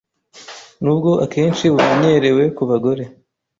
Nubwo 0.83 1.11
akenshi 1.25 1.65
bumenyerewe 1.73 2.43
ku 2.55 2.63
bagore, 2.69 3.03